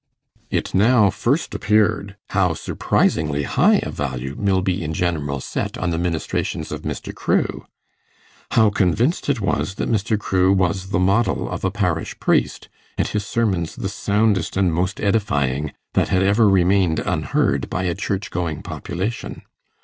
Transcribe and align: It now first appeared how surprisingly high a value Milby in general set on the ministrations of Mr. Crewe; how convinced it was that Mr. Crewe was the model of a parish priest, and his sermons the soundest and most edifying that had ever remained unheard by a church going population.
It 0.49 0.73
now 0.73 1.11
first 1.11 1.53
appeared 1.53 2.17
how 2.31 2.55
surprisingly 2.55 3.43
high 3.43 3.81
a 3.83 3.91
value 3.91 4.35
Milby 4.35 4.83
in 4.83 4.95
general 4.95 5.39
set 5.39 5.77
on 5.77 5.91
the 5.91 5.99
ministrations 5.99 6.71
of 6.71 6.81
Mr. 6.81 7.13
Crewe; 7.13 7.67
how 8.53 8.71
convinced 8.71 9.29
it 9.29 9.39
was 9.41 9.75
that 9.75 9.91
Mr. 9.91 10.17
Crewe 10.17 10.53
was 10.53 10.89
the 10.89 10.97
model 10.97 11.47
of 11.47 11.63
a 11.63 11.69
parish 11.69 12.19
priest, 12.19 12.67
and 12.97 13.09
his 13.09 13.27
sermons 13.27 13.75
the 13.75 13.89
soundest 13.89 14.57
and 14.57 14.73
most 14.73 14.99
edifying 14.99 15.71
that 15.93 16.07
had 16.09 16.23
ever 16.23 16.49
remained 16.49 16.97
unheard 16.97 17.69
by 17.69 17.83
a 17.83 17.93
church 17.93 18.31
going 18.31 18.63
population. 18.63 19.43